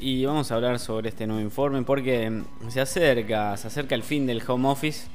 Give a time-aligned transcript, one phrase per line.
[0.00, 4.26] y vamos a hablar sobre este nuevo informe porque se acerca, se acerca el fin
[4.26, 5.08] del home office,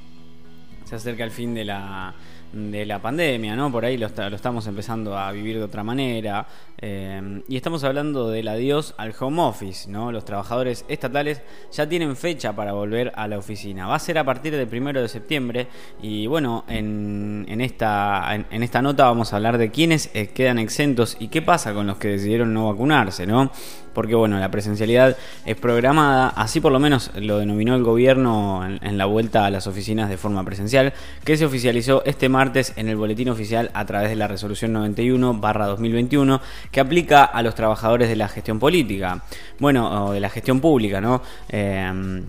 [0.85, 2.15] se acerca el fin de la
[2.55, 3.69] de la pandemia, ¿no?
[3.69, 6.48] Por ahí lo, estamos empezando a vivir de otra manera.
[6.77, 10.11] Eh, y estamos hablando del adiós al home office, ¿no?
[10.11, 11.42] Los trabajadores estatales
[11.72, 13.88] ya tienen fecha para volver a la oficina.
[13.88, 15.68] Va a ser a partir del primero de septiembre.
[16.02, 21.18] Y bueno, en, esta, en, esta nota vamos a hablar de quiénes eh, quedan exentos
[21.20, 23.52] y qué pasa con los que decidieron no vacunarse, ¿no?
[23.96, 28.97] Porque bueno, la presencialidad es programada, así por lo menos lo denominó el gobierno en,
[28.97, 30.93] la vuelta a las oficinas de forma presencial,
[31.24, 35.39] que se oficializó este martes en el boletín oficial a través de la resolución 91
[35.41, 39.23] 2021 que aplica a los trabajadores de la gestión política,
[39.59, 41.21] bueno, o de la gestión pública, ¿no?
[41.49, 42.21] Eh,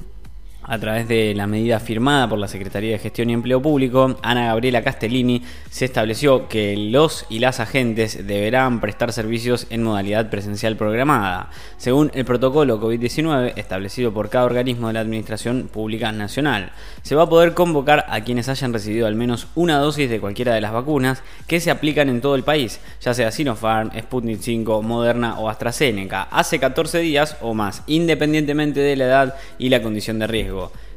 [0.69, 4.47] a través de la medida firmada por la Secretaría de Gestión y Empleo Público, Ana
[4.47, 10.77] Gabriela Castellini, se estableció que los y las agentes deberán prestar servicios en modalidad presencial
[10.77, 16.73] programada, según el protocolo COVID-19 establecido por cada organismo de la Administración Pública Nacional.
[17.03, 20.55] Se va a poder convocar a quienes hayan recibido al menos una dosis de cualquiera
[20.55, 24.83] de las vacunas que se aplican en todo el país, ya sea Sinopharm, Sputnik 5,
[24.83, 30.19] Moderna o AstraZeneca, hace 14 días o más, independientemente de la edad y la condición
[30.19, 30.55] de riesgo.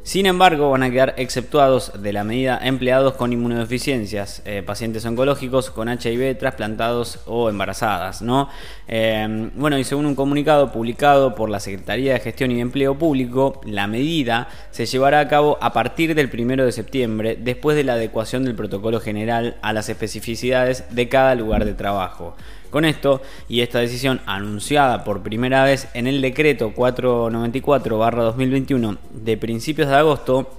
[0.10, 5.70] Sin embargo, van a quedar exceptuados de la medida empleados con inmunodeficiencias, eh, pacientes oncológicos
[5.70, 8.22] con HIV, trasplantados o embarazadas.
[8.22, 8.50] ¿no?
[8.88, 13.62] Eh, bueno, y según un comunicado publicado por la Secretaría de Gestión y Empleo Público,
[13.66, 17.94] la medida se llevará a cabo a partir del 1 de septiembre, después de la
[17.94, 22.36] adecuación del protocolo general a las especificidades de cada lugar de trabajo.
[22.70, 29.90] Con esto y esta decisión anunciada por primera vez en el decreto 494-2021 de principios
[29.90, 30.50] de agosto,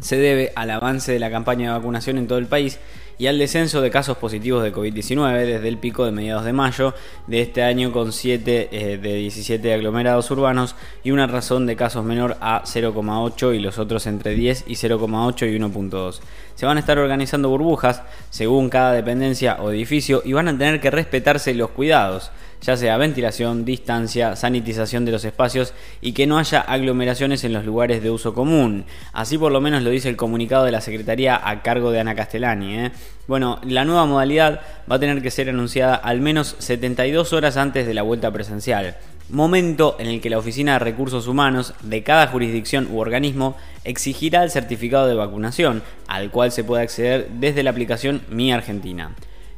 [0.00, 2.78] se debe al avance de la campaña de vacunación en todo el país
[3.18, 6.94] y al descenso de casos positivos de COVID-19 desde el pico de mediados de mayo
[7.26, 10.74] de este año con 7 eh, de 17 aglomerados urbanos
[11.04, 15.52] y una razón de casos menor a 0,8 y los otros entre 10 y 0,8
[15.52, 16.20] y 1,2.
[16.54, 20.80] Se van a estar organizando burbujas según cada dependencia o edificio y van a tener
[20.80, 22.30] que respetarse los cuidados
[22.62, 27.64] ya sea ventilación, distancia, sanitización de los espacios y que no haya aglomeraciones en los
[27.64, 28.84] lugares de uso común.
[29.12, 32.14] Así por lo menos lo dice el comunicado de la Secretaría a cargo de Ana
[32.14, 32.78] Castellani.
[32.78, 32.92] ¿eh?
[33.26, 37.86] Bueno, la nueva modalidad va a tener que ser anunciada al menos 72 horas antes
[37.86, 38.96] de la vuelta presencial
[39.32, 44.44] momento en el que la Oficina de Recursos Humanos de cada jurisdicción u organismo exigirá
[44.44, 49.12] el certificado de vacunación, al cual se puede acceder desde la aplicación Mi Argentina.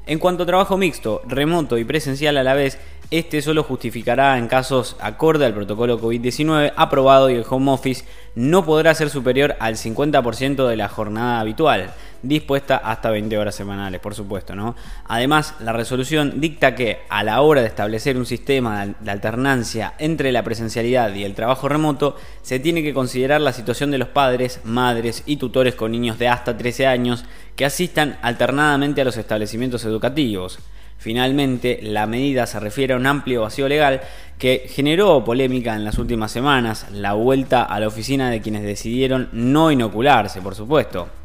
[0.06, 2.78] En cuanto a trabajo mixto, remoto y presencial a la vez,
[3.10, 8.04] este solo justificará en casos acorde al protocolo COVID-19 aprobado y el home office
[8.34, 14.00] no podrá ser superior al 50% de la jornada habitual, dispuesta hasta 20 horas semanales,
[14.00, 14.75] por supuesto, ¿no?
[15.06, 20.32] Además, la resolución dicta que a la hora de establecer un sistema de alternancia entre
[20.32, 24.60] la presencialidad y el trabajo remoto, se tiene que considerar la situación de los padres,
[24.64, 27.25] madres y tutores con niños de hasta 13 años
[27.56, 29.94] que asistan alternadamente a los establecimientos educativos.
[30.97, 34.00] Finalmente, la medida se refiere a un amplio vacío legal
[34.38, 39.28] que generó polémica en las últimas semanas, la vuelta a la oficina de quienes decidieron
[39.32, 41.23] no inocularse, por supuesto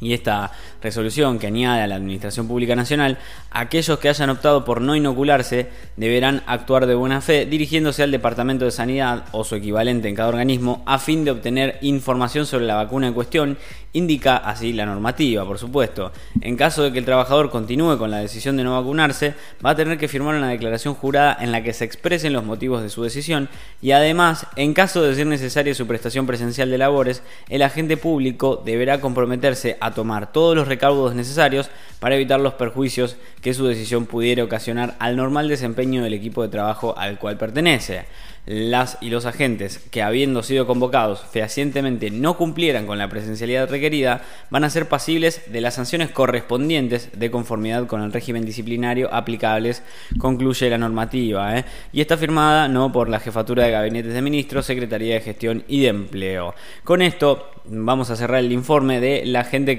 [0.00, 3.18] y esta resolución que añade a la Administración Pública Nacional,
[3.50, 8.64] aquellos que hayan optado por no inocularse deberán actuar de buena fe dirigiéndose al Departamento
[8.64, 12.74] de Sanidad o su equivalente en cada organismo a fin de obtener información sobre la
[12.74, 13.58] vacuna en cuestión,
[13.92, 16.12] indica así la normativa, por supuesto.
[16.40, 19.34] En caso de que el trabajador continúe con la decisión de no vacunarse,
[19.64, 22.82] va a tener que firmar una declaración jurada en la que se expresen los motivos
[22.82, 23.48] de su decisión
[23.80, 28.62] y además, en caso de ser necesaria su prestación presencial de labores, el agente público
[28.64, 34.06] deberá comprometerse a tomar todos los recaudos necesarios para evitar los perjuicios que su decisión
[34.06, 38.06] pudiera ocasionar al normal desempeño del equipo de trabajo al cual pertenece
[38.48, 44.22] las y los agentes que habiendo sido convocados fehacientemente no cumplieran con la presencialidad requerida
[44.48, 49.82] van a ser pasibles de las sanciones correspondientes de conformidad con el régimen disciplinario aplicables,
[50.18, 51.58] concluye la normativa.
[51.58, 51.64] ¿eh?
[51.92, 55.82] Y está firmada no por la Jefatura de Gabinetes de Ministros, Secretaría de Gestión y
[55.82, 56.54] de Empleo.
[56.84, 59.77] Con esto vamos a cerrar el informe de la gente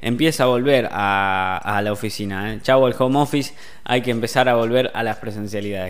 [0.00, 2.52] empieza a volver a, la oficina.
[2.52, 2.60] ¿eh?
[2.62, 3.54] Chau al home office,
[3.84, 5.88] hay que empezar a volver a las presencialidades.